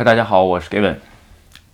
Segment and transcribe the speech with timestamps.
[0.00, 0.96] 嗨，大家好，我是 Gavin。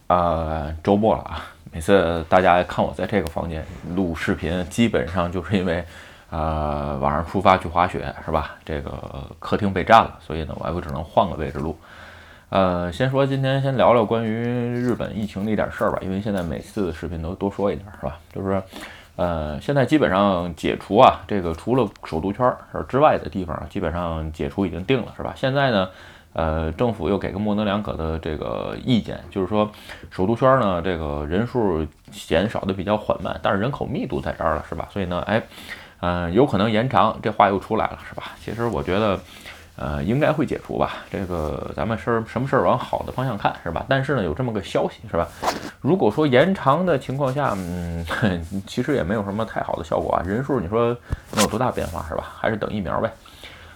[0.08, 3.64] 啊，周末了啊，每次大家看我在这个房间
[3.94, 5.84] 录视频，基本上就是因为，
[6.30, 8.56] 呃，晚上出发去滑雪是吧？
[8.64, 8.90] 这个
[9.38, 11.78] 客厅被占了，所以呢，我也只能换个位置录。
[12.48, 18.18] 呃，先说今天先聊聊关于日本疫情的一点事儿吧，因为现在每次视频都多说一点是吧？
[18.34, 18.60] 就是，
[19.14, 22.52] 呃，现在基本上解除啊，这个除了首都圈
[22.88, 25.32] 之外的地方，基本上解除已经定了是吧？
[25.36, 25.88] 现在呢？
[26.36, 29.70] 呃，政府又给个模棱两可的这个意见，就是说，
[30.10, 34.86] 首都圈呢，这个人数减少的比较缓慢，但是人口密度在这儿了，是吧？
[34.92, 35.42] 所以呢，哎，
[36.00, 38.32] 嗯，有可能延长，这话又出来了，是吧？
[38.44, 39.18] 其实我觉得，
[39.76, 40.96] 呃，应该会解除吧。
[41.10, 43.86] 这个咱们事儿什么事儿往好的方向看，是吧？
[43.88, 45.26] 但是呢，有这么个消息，是吧？
[45.80, 48.04] 如果说延长的情况下，嗯，
[48.68, 50.22] 其实也没有什么太好的效果啊。
[50.26, 50.94] 人数你说
[51.32, 52.24] 能有多大变化，是吧？
[52.38, 53.10] 还是等疫苗呗。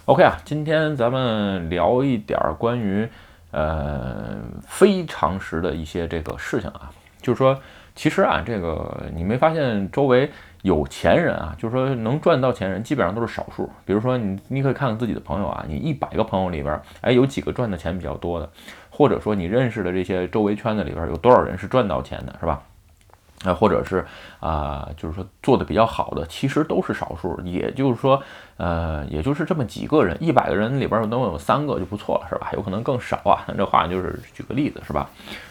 [0.06, 3.06] OK 啊，今天咱们聊一点儿关于
[3.52, 4.36] 呃
[4.66, 7.56] 非常识的一些这个事情啊，就是说，
[7.94, 10.28] 其实啊，这个你没发现周围
[10.62, 13.70] 有钱人啊，就是说能赚到钱人基本上都是少数。
[13.84, 18.50] 比如说你，你可以看看自己的朋友啊，你一百个朋友里边，哎，有几个赚的钱比较多的，
[18.90, 22.60] 或者说你认识的这些周围圈子里边有多少人是赚到钱的，是吧？
[23.44, 24.04] 啊，或者是
[24.38, 27.40] 啊，就是说做的比较好的，其实都是少数。
[27.42, 28.22] 也就是说，
[28.58, 32.50] 呃，也就是这么几个人，一百个人里边能有三个就不错了，是吧？
[32.52, 33.46] 有可能更少啊。
[33.56, 35.08] 这话就是举个例子，是吧？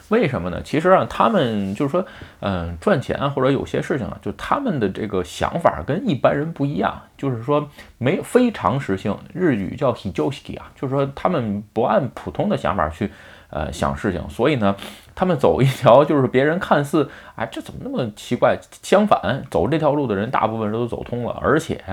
[0.09, 0.61] 为什么呢？
[0.63, 2.05] 其实啊，他们就是说，
[2.41, 7.67] 嗯，赚钱或者有些事情啊，就他们的这个想法跟一般人不一样，就是说
[7.97, 9.17] 没非常识性。
[9.33, 13.11] 日语叫 hijoshi 啊，就是说他们不按普通的想法去。
[13.51, 14.75] 呃，想事情，所以呢，
[15.19, 18.57] 他们走一条就是别人看似，哎，这怎么那么奇怪？
[18.81, 21.83] 相反，走这条路的人大部分人都走通了，而且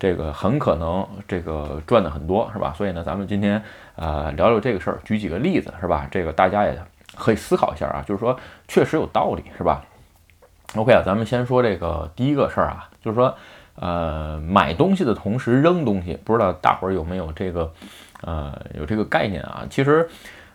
[0.00, 2.74] 这个很可能这个赚的很多，是吧？
[2.76, 3.62] 所以呢，咱们今天
[3.94, 6.08] 呃聊聊这个事儿，举几个例子，是吧？
[6.10, 6.76] 这个大家也
[7.14, 9.84] 可以思考一下啊，就是说确实有道理，是吧
[10.74, 13.32] ？OK 啊，咱们先说这个第一个事儿啊，就是说
[13.76, 17.72] 呃买东西的同时扔东西，不知道大伙儿有没有这个
[18.22, 19.64] 呃有这个概念啊？
[19.70, 20.08] 其实。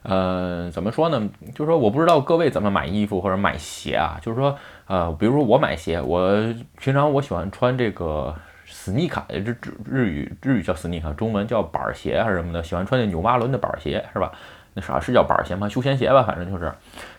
[0.07, 1.29] 呃，怎么说呢？
[1.53, 4.18] 就是说，我不知道各位怎么买衣服或者买鞋啊。
[4.22, 4.57] 就是说，
[4.88, 6.31] 呃，比如说我买鞋，我
[6.79, 8.34] 平常我喜欢穿这个
[8.68, 14.31] sneaker，日日语日语叫 sneaker，中文叫板鞋还是什么的，喜欢穿那纽巴伦的板鞋，是吧？
[14.73, 15.68] 那啥是叫板鞋吗？
[15.68, 16.72] 休闲鞋吧，反正就是。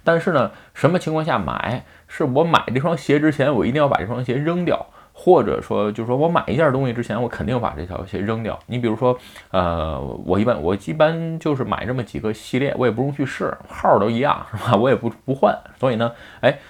[0.03, 1.84] 但是呢，什么情况下买？
[2.06, 4.87] 是我买这双鞋之前，我一定要把这双鞋扔掉。
[5.21, 8.56] 或者说，就是说我买一件东西之前，我肯定把这条鞋扔掉。
[8.67, 9.19] 你比如说，
[9.51, 14.77] 呃，我一般我一般就是买这么几个系列，我也不用去试，号都一样，是吧？
[14.77, 15.59] 我也不不换。
[15.77, 16.61] 所以呢，哎，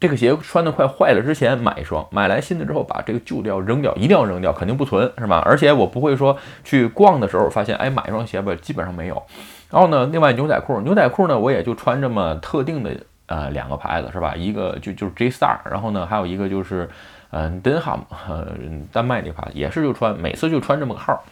[0.00, 5.40] 这个鞋穿的快坏了之前买一双，买来新的之后把这个旧的要扔掉，一定要扔掉，肯定不存，是吧？
[5.46, 9.22] 而且我不会说去逛的时候发现，哎，买一双鞋吧，基本上没有。
[9.70, 12.90] 然后呢，另外牛仔裤，牛仔裤呢，我也就穿这么特定的
[13.26, 14.34] 呃两个牌子，是吧？
[14.34, 16.90] 一个就就是 J Star，然后呢还有一个就是。
[17.30, 18.52] 嗯，呃、，Denham，呃，
[18.92, 21.22] 丹麦那块也是就穿，每次就穿这么个号。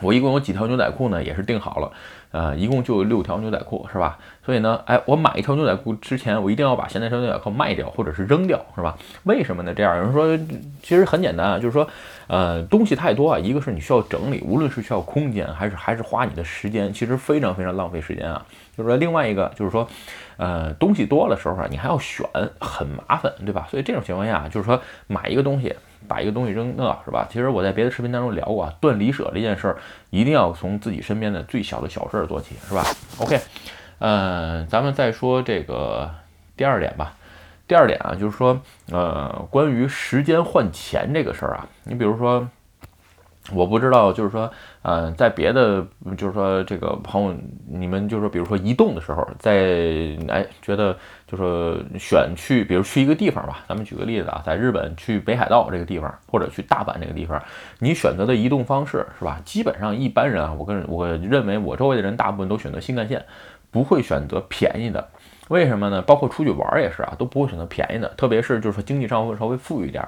[0.00, 1.22] 我一共有几条牛仔裤呢？
[1.22, 1.92] 也是定好了，
[2.32, 4.18] 呃，一共就有六条牛仔裤，是吧？
[4.44, 8.96] 所以呢，哎，我买一条牛仔裤之前，我一定要把现在这条牛仔裤卖掉，或者是扔掉，是吧？
[9.22, 9.72] 为什么呢？
[9.72, 10.36] 这样有人说，
[10.82, 11.88] 其实很简单啊，就是说，
[12.26, 18.44] 呃，东西太多啊，一个是你需要整理，无论是需要空间，还是还是花你的时间，其实非常非常浪费时间啊。
[18.76, 19.86] 就是说，另外一个就是说，
[20.36, 22.28] 呃，东西多的时候啊，你还要选，
[22.60, 23.68] 很麻烦，对吧？
[23.70, 25.72] 所以这种情况下，就是说买一个东西，
[26.08, 27.26] 把一个东西扔那，是吧？
[27.30, 29.76] 其实我在别的视频当中聊过啊，断离舍这件事儿，
[30.10, 32.84] 一定要从自己身边的最小的小事儿做起，是吧
[33.18, 33.40] ？OK，
[33.98, 36.10] 呃，咱们再说这个
[36.56, 37.14] 第二点吧。
[37.66, 38.60] 第二点啊，就是说，
[38.90, 42.48] 呃，关于时间换钱这个事儿啊，你比如说。
[43.52, 44.50] 我不知道，就是说，
[44.80, 47.34] 呃，在别的，就是说，这个朋友，
[47.68, 50.96] 你们就是说，比如说移动的时候，在哎，觉得
[51.26, 57.38] 就说选去，比如去一个地方吧，咱们举个例子啊，在日本去北海道这个地方，或者去大阪这个地方，
[57.80, 59.38] 你选择的移动方式是吧？
[59.44, 63.22] 基本上一般人啊，我跟我认为我周围的人大部分都选择新干线，
[63.70, 65.06] 不会选择便宜的。
[65.48, 66.00] 为什么呢？
[66.02, 70.02] 包括出去玩也是啊，都不会选择便宜的，特别是就是说经济上会稍微富裕一点。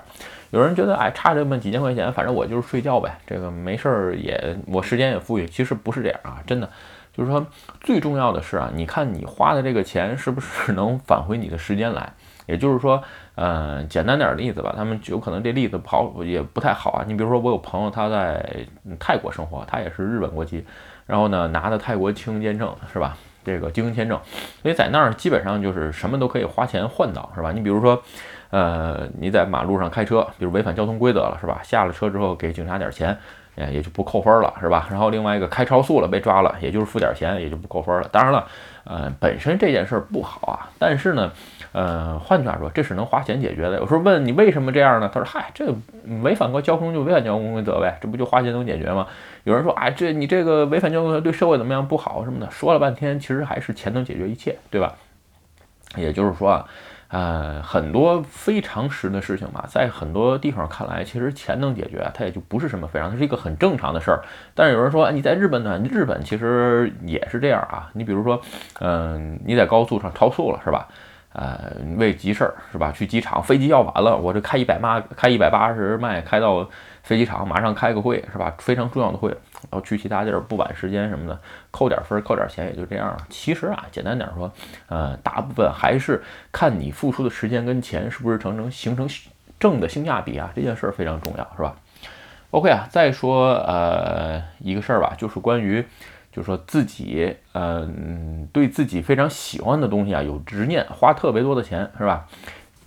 [0.51, 5.47] 有人觉得哎，差这么几千块钱，反正我就是睡觉呗，这个没事儿也我时间也富裕。
[5.47, 6.69] 其实不是这样啊，真的
[7.13, 7.45] 就是说
[7.81, 12.11] 最重要的是啊，你看你花的这个钱是不是能返回你的时间来？
[12.47, 13.03] 也就是说，
[13.35, 17.05] 嗯，简单点例子吧，他们有可能这例子不好也不太好啊。
[17.05, 18.65] 你比如说我有朋友他在
[19.01, 20.65] 泰国生活，他也是日本国籍，
[21.07, 23.19] 然后呢拿的泰国青签证是吧？
[23.47, 24.21] 这个经营签证，
[24.61, 27.53] 所以在那儿基本上就是什么都可以花钱换到，是吧？
[27.53, 28.03] 你比如说，
[28.51, 31.61] 呃，你在马路上开车，比如违反交通规则了，是吧？
[31.63, 33.17] 下了车之后给警察点钱，
[33.55, 34.89] 呃，也就不扣分了，是吧？
[34.91, 38.09] 然后另外一个开超速了被抓了，也就是付点钱，也就不扣分了。
[38.11, 38.45] 当然了，
[38.83, 41.31] 呃，本身这件事儿不好啊，但是呢，
[41.73, 43.79] 呃，换句话说，这是能花钱解决的。
[43.79, 45.11] 有时候问你为什么这样呢？
[45.13, 45.75] 他说：“嗨，这
[46.23, 49.07] 违反过交通就违反交通规则呗，这不就花钱能解决吗？”
[49.45, 54.95] 有人说：“啊，这你这个违反交通规则对社会怎么样不好什么的？”说了半天，其实还是钱能解决一切，对吧？
[55.97, 56.67] 也就是说啊。
[57.09, 64.25] 呃，很多非常实的事情吧，在很多地方看来，其实钱能解决，它也就不是什么非常，它是一个很正常的事儿。
[64.57, 65.81] 但是有人说，你在日本呢？
[65.89, 67.89] 日本其实也是这样啊。
[67.93, 68.41] 你比如说，
[68.81, 70.89] 嗯，你在高速上超速了，是吧？
[71.39, 72.91] 呃，为急事儿是吧？
[72.91, 76.67] 去机场，飞机要晚了，我这开一百八，开一百八十迈开到
[77.03, 78.55] 飞机场，马上开个会是吧？
[78.57, 81.39] 非常重要的会，然后去其他地儿不晚时间什么的，
[81.71, 83.19] 扣点分，扣点钱也就这样了。
[83.29, 84.51] 其实啊，简单点说，
[84.89, 89.07] 呃，大部分还是看你付出的时间跟钱是不是成成形成
[89.61, 91.77] 正的性价比啊，这件事儿非常重要，是吧
[92.51, 95.87] ？OK 啊，再说呃一个事儿吧，就是关于。
[96.37, 102.27] 就说自己，嗯，对自己非常喜欢的东西啊有执念，花特别多的钱，是吧？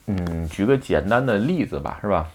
[0.05, 2.27] 嗯，举个简单的例子吧，是吧？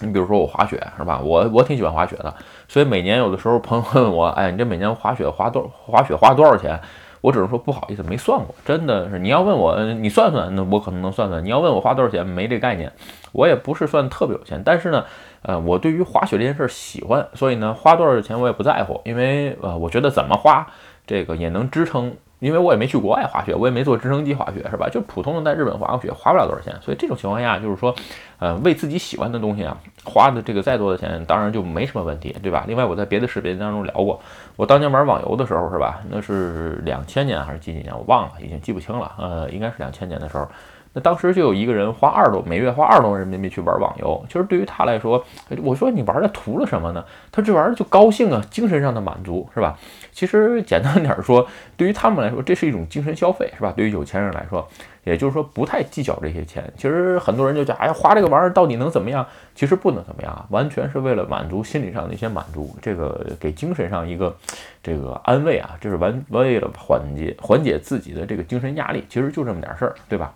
[0.00, 1.20] 你比如说我滑雪，是吧？
[1.22, 2.34] 我我挺喜欢滑雪的，
[2.66, 6.76] 所以每年有的时候朋友问我，哎，你这每年滑雪花多滑雪花多少钱？
[7.20, 9.20] 我只能说不好意思，没算过，真的是。
[9.20, 11.44] 你要问我，你算算，那我可能能算算。
[11.44, 12.92] 你要问我花多少钱，没这概念。
[13.30, 15.04] 我也不是算特别有钱，但是呢。
[15.42, 20.66] 呃，我对于滑雪这件事喜欢，所以呢，花多少钱我也不在乎，因为呃，我觉得怎么花
[21.06, 24.88] 这个也能支撑，因为我也没去国外滑雪，我也没坐直升机滑雪，是吧？
[24.88, 27.92] 就普通的在日本滑雪，花不了多少钱，所以这种情况下，就是说，
[28.38, 32.64] 呃，为自己喜欢的东西啊，花的这个再多的钱，当然就没什么问题，对吧？
[32.68, 34.20] 另外，我在别的视频当中聊过，
[34.54, 36.00] 我当年玩网游的时候，是吧？
[36.08, 40.46] 那是两千年还是几几年，我忘了，已经记不清了，呃，应该是两千年的时候。
[40.94, 45.24] 那当时就有一个人花二十多每月花二十多人民币去玩网游，其实对于他来说，
[45.62, 47.04] 我说你玩的图了什么呢？
[47.30, 49.78] 他这玩意儿就高兴啊，精神上的满足是吧？
[50.12, 51.46] 其实简单点说，
[51.76, 53.72] 对于他们来说，这是一种精神消费是吧？
[53.74, 54.68] 对于有钱人来说，
[55.04, 56.70] 也就是说不太计较这些钱。
[56.76, 59.26] 其实很多人就讲，哎呀，花这个玩意儿到底能怎么样？
[59.54, 64.36] 其实不能怎么样，完全是为了满足心理上的一些满足，这个给精神上一个
[64.82, 70.34] 这个安慰啊，这是完为了缓解缓解自己的这个精神压力，其实就这么点事儿，对吧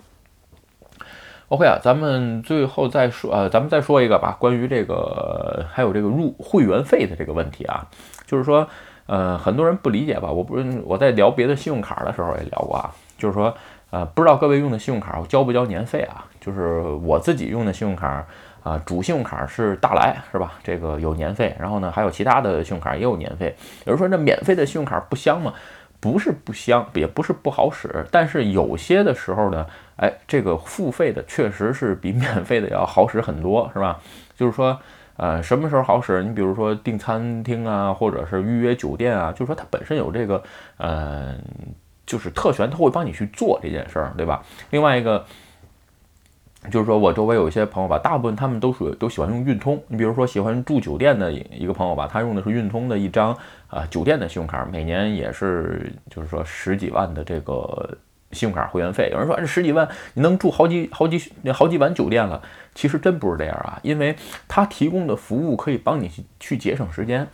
[1.48, 7.86] ？OK 啊，咱们最后再说，呃，咱们再说一个吧，关于这个还有这个入会员费的这个问题啊，
[8.26, 8.66] 就是说，
[9.06, 10.30] 呃，很多人不理解吧？
[10.30, 13.54] 我不是我在聊别的信用卡的时候也聊过啊，就是说，
[13.90, 16.24] 呃，不知道各位用的信用卡交不交年费啊？
[16.40, 18.26] 就是我自己用的信用卡
[18.64, 20.54] 啊，主信用卡是大来是吧？
[20.64, 23.54] 这个有年费，然后呢，还有其他的信用卡也有年费。
[23.84, 25.52] 有人说那免费的信用卡不香吗？
[26.12, 29.66] 不是不香，也不是不好使，但是有些的时候呢。
[29.96, 33.98] 哎，这个付费的确实是比免费的要好使很多，是吧？
[34.36, 34.78] 就是说，
[35.16, 36.22] 呃，什么时候好使？
[36.22, 40.42] 你比如说订餐厅啊，或者是预约酒店啊，就是说它本身有这个，
[40.76, 41.40] 嗯，
[42.04, 44.42] 就是特权，它会帮你去做这件事儿，对吧？
[44.68, 45.24] 另外一个，
[46.70, 49.82] 就是说我周围有一些朋友吧，大部分他们都属于都喜欢用运通。
[49.88, 53.36] 你比如说喜欢住酒店的一个朋友吧，他用的是运通的一张
[53.68, 57.96] 啊酒店的信用卡，每年也是就是说十几万的这个。
[58.32, 62.42] 信用卡会员费，有人说这十几万你能住好几好几好几晚酒店了，
[62.74, 64.14] 其实真不是这样啊，因为
[64.48, 67.26] 他提供的服务可以帮你去去节省时间，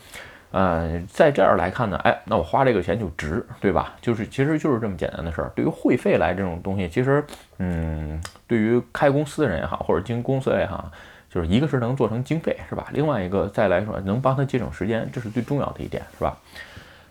[0.53, 3.95] 呃，在这儿来看呢，哎，那我花这个钱就值，对吧？
[4.01, 5.51] 就是其实就是这么简单的事儿。
[5.57, 7.25] 对于会费来这种东西，其实
[7.59, 10.91] 嗯，对于开公司的人也好，或者经营公司也好，
[11.29, 12.87] 就是一个是能做成经费，是吧？
[12.93, 16.37] 另外一个再来说能帮他节省时间，这是最重要的一点，是吧？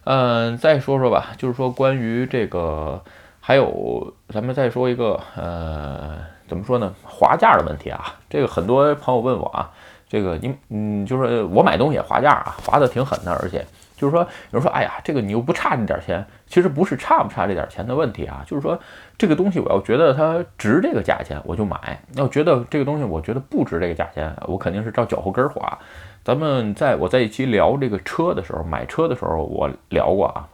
[0.03, 3.03] 嗯，再说说吧，就是说关于这个。
[3.43, 6.15] 还有，咱们再说一个，呃，
[6.48, 6.93] 怎么说呢？
[7.03, 9.71] 划价的问题啊，这个很多朋友问我啊，
[10.12, 13.65] 这个你，嗯，就是我买东西也划价啊，划的挺狠的，而且
[13.96, 18.77] 就是说，有人说，哎呀，这个你又不差这点钱，其实不是差不差这点钱的问题啊，就是说
[19.18, 21.77] 这个东西我要觉得它值这个价钱，我就买；
[22.15, 25.80] 要觉得这个东西我觉得不值这个价钱，我肯定是照脚后跟划。
[26.25, 30.46] 咱们在我在一期聊这个车的时候，买车的时候，我聊过啊，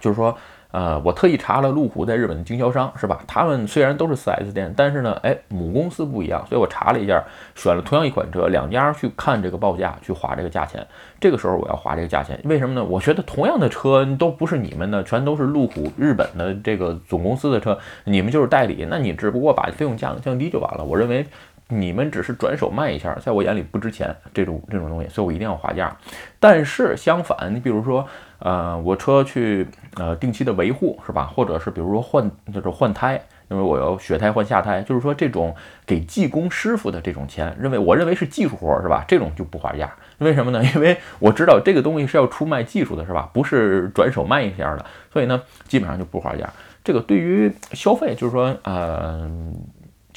[0.00, 0.34] 就是说。
[0.72, 3.20] 呃，我特意查了路虎在日本的经销商，是吧？
[3.26, 7.22] 他们虽然都是 4S 店，但是呢，哎，母公司不一样，所以我查了一下，
[7.54, 10.86] 选了同样一款车，两家去看这个报价，去划这个价钱。
[11.20, 12.84] 这个时候我要划这个价钱，为什么呢？
[12.84, 20.84] 我觉得同样的车都不是你们的，全都是路虎日本的这个总公司的车，你们就是代理，那你只不过把费用降降低就完了。
[20.84, 21.26] 我认为。
[21.72, 25.96] 你们只是转手卖一下，在我眼里不值钱，这种这种东西，所以我一定要划价。
[26.40, 28.04] 但是相反，你比如说，
[28.40, 29.66] 呃，我车去
[29.96, 31.24] 呃定期的维护是吧？
[31.26, 35.54] 或者是比如说换就是换胎，因为我要雪胎换下胎，就是说这种
[35.86, 39.04] 给技工师傅的这种钱，认为我认为是技术活是吧？
[39.06, 40.64] 这种就不划价，为什么呢？
[40.74, 43.28] 因为我知道这个东西是要出卖技术的是吧？
[43.32, 46.48] 不是转手卖一下的，所以呢，基本上就不划价。
[46.82, 49.30] 这个对于消费，就是说，呃，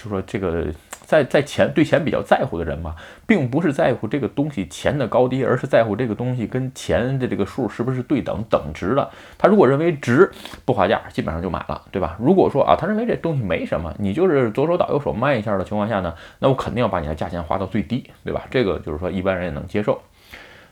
[0.03, 0.65] 就说这个。
[1.05, 2.95] 在在钱对钱比较在乎的人嘛，
[3.27, 9.07] 并不是在乎这个东西钱的高低，而是在乎这个东西跟钱的这个数是不是对等等值的。
[9.37, 10.31] 他如果认为值
[10.63, 12.15] 不划价，基本上就买了，对吧？
[12.19, 18.45] 如果说啊，他认为这东西没什么，你就是左手倒右手卖一下的情况下呢，那我肯定要把你的价钱划到最低，对吧？
[18.49, 20.01] 这个就是说一般人也能接受。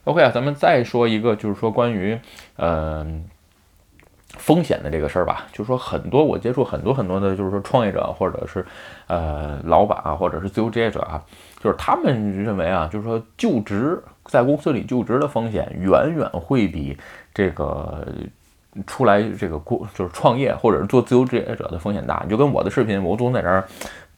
[0.05, 2.17] OK 啊，咱们再说一个，就是说关于
[2.55, 3.25] 嗯。
[4.37, 8.65] 风险的这个事儿吧，就是说很多我接触很多很多的，就是说创业者或者是
[9.07, 11.21] 呃老板啊，或者是自由职业者啊，
[11.61, 16.97] 就是他们认为啊，就是说就职在公司里就职的风险远远会比
[17.33, 18.07] 这个
[18.87, 22.21] 出来这个过就是创业或者是做自由职业者的风险大。
[22.23, 23.67] 你就跟我的视频，我总在这儿。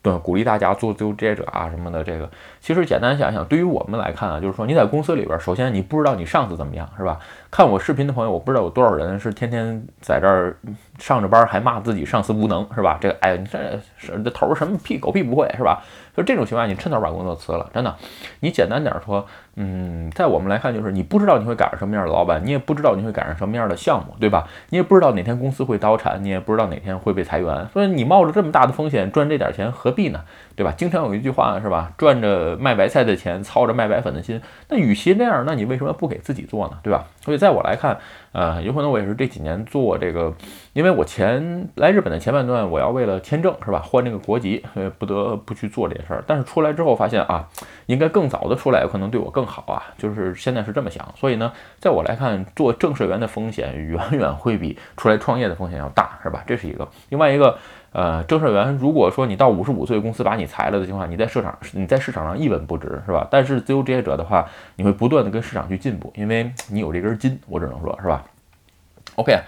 [0.03, 2.03] 对，鼓励大家做自由职业者啊什么的。
[2.03, 2.29] 这个
[2.60, 7.17] 其实简单想想，对于我们来看啊，就是说你在公司里边，首先你不知道你上司怎么样，是吧？
[7.50, 10.57] 看我视频的朋友，我不知道有多少人是天天在这儿
[11.00, 12.98] 上着班还骂自己上司无能，是吧？
[13.00, 13.57] 这个哎，你这
[13.95, 15.81] 是这头什么屁狗屁不会，是吧？
[16.15, 17.96] 就这种情况，你趁早把工作辞了，真的。
[18.39, 19.25] 你简单点说。
[19.55, 24.48] 嗯，在我们来看，就是你不知道你会赶上什么样的老板，你也不知道你会赶上什么样的项目，对吧？
[24.70, 30.22] 你也不知道哪天公司会倒产，你也不知道哪天会被裁员，所以你冒着这么大的风险赚这点钱，何必呢？
[30.55, 30.74] 对吧？
[30.75, 31.91] 经常有一句话是吧？
[32.00, 34.41] 赚着卖白菜的钱，操着卖白粉的心。
[34.70, 36.79] 那与其那样，那你为什么不给自己做呢？
[36.82, 37.05] 对吧？
[37.24, 37.98] 所以在我来看，
[38.34, 40.34] 呃，有可能我也是这几年做这个，
[40.74, 46.24] 因为我前来日本的前半段，我要为了签证是吧，换这个国籍，呃，不得不去做这些事儿。
[46.27, 47.48] 但是出来之后发现啊，
[47.86, 49.82] 应该更早的出来，可能对我更好啊。
[49.98, 51.08] 就是现在是这么想。
[51.15, 56.44] 所以呢，在我来看，做正社员的风险远远会比出来创业的风险要大，是吧？
[56.46, 56.86] 这是一个。
[57.08, 57.58] 另外一个。
[57.93, 63.27] 呃，正社员，如果说你到五十五岁公司把你裁了的情况，你在市场你在市场上一文不值，是吧？
[63.31, 68.23] 但是自由职业者的话，你会不断的跟市场去进步，因为你有这根筋，我只能说是吧
[69.15, 69.39] ？OK，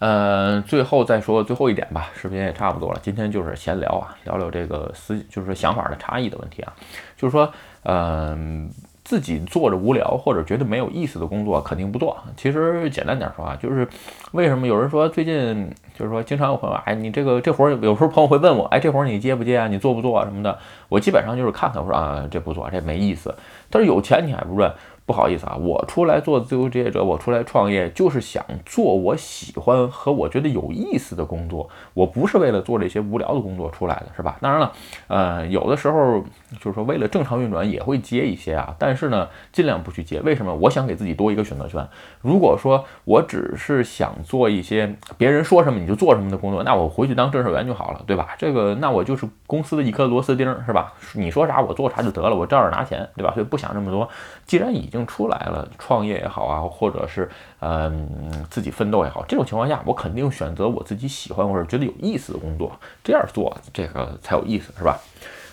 [0.00, 6.72] 呃，最后再说最后一点吧，视频也差不多了，今天就是闲聊啊，聊聊这个思，就是想法的差异的问题啊，
[7.16, 7.52] 就是说，
[7.84, 8.68] 嗯。
[9.04, 12.16] 自己做着无聊或者觉得没有意思的工作，肯定不做。
[12.36, 13.86] 其实简单点说啊，就是
[14.32, 19.66] 为什么有人说最近就是说经常有朋友，哎，你这个这活儿有时候朋友会问我，哎，这活儿你接不接啊？
[19.66, 20.24] 你做不做啊？
[20.24, 20.56] 什么的？
[20.88, 23.34] 我基本上就是看看，我说啊，这不做，这没意思。
[23.68, 24.72] 但是有钱你还不赚。
[25.04, 34.38] 不好意思啊，我出来做自由职业者，我出来创业就是想做我喜欢和我觉得有意思的工作，我不是为了做这些无聊的工作出来的，是吧？
[34.40, 34.72] 当然了，
[35.08, 36.22] 呃，有的时候
[36.60, 40.20] 就是说为了正常运转也会接一些啊，但是呢，尽量不去接。
[40.20, 40.54] 为什么？
[40.54, 41.86] 我想给自己多一个选择权。
[42.20, 48.28] 如果说我只是想做一些别人说什么你就做什么的工作，那我回去当正式员就好了，对吧？
[48.38, 50.92] 这个那我就是公司的一颗螺丝钉，是吧？
[51.14, 53.32] 你说啥我做啥就得了，我照样拿钱，对吧？
[53.34, 54.08] 所以不想这么多。
[54.52, 57.26] 既然已经出来了，创业也好啊，或者是
[57.60, 62.70] 嗯自己奋斗也好，这种情况下，我肯定选择我自己喜欢或者觉得有意思的工作，
[63.02, 65.00] 这样做这个才有意思，是吧？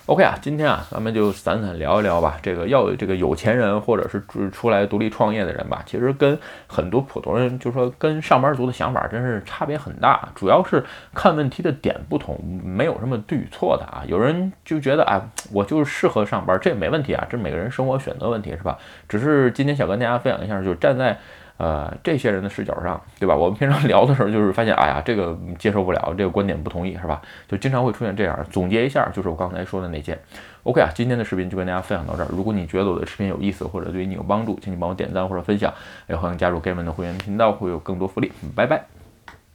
[0.10, 2.40] ？OK 啊，今天啊，咱们就散散聊一聊吧。
[2.42, 6.36] 这个要这个有钱人或者是出来独立创业的人吧，其实跟
[6.66, 10.28] 很多普通人，就是说跟上班族的想法真是差别很大。
[10.34, 14.04] 主要是看问题的点不同，没有什么对与错的啊。
[14.08, 15.22] 有人就觉得啊，
[15.54, 18.80] 我就是适合上班，这没问题啊，这每个人生活选择问题是吧？
[19.08, 21.20] 只是今天想跟大家分享一下，就是站在。
[21.60, 23.36] 呃，这些人的视角上，对吧？
[23.36, 27.22] 我们平常聊的时候，就是发现，哎呀，这个接受不了，这个观点不同意，是吧？
[27.50, 28.40] 就经常会出现这样。
[28.50, 30.18] 总结一下，就是我刚才说的那些。
[30.64, 32.30] OK 啊，今天的视频就跟大家分享到这儿。
[32.32, 35.74] 如果你觉得我的视频有意思，或者对你有帮助，请你帮我点赞或者分享。
[36.08, 38.32] 也欢迎加入 Game 的会员频道，会有更多福利。
[38.56, 38.99] 拜拜。